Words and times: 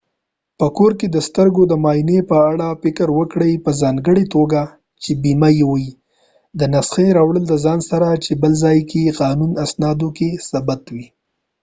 په 0.59 0.67
کور 0.77 0.91
کې 0.99 1.07
د 1.15 1.17
سترګو 1.27 1.61
د 1.67 1.73
معا 1.83 1.93
ینی 1.99 2.19
په 2.31 2.37
اړه 2.51 2.67
فکر 2.83 3.07
وکړي 3.19 3.51
په 3.65 3.71
ځانګړی 3.81 4.25
توګه 4.35 4.61
چې 5.03 5.11
بیمه 5.23 5.49
یې 5.59 5.65
وي 5.71 5.87
او 5.95 5.97
د 6.59 6.61
نسخی 6.73 7.07
راوړل 7.17 7.43
دځان 7.53 7.79
سره 7.89 8.09
چې 8.23 8.31
بل 8.41 8.53
ځای 8.63 8.79
کې 8.89 8.99
یې 9.05 9.13
په 9.13 9.17
قانونی 9.21 9.59
اسنادو 9.65 10.07
کې 10.17 10.29
ثبت 10.49 10.79
کړي 10.87 11.05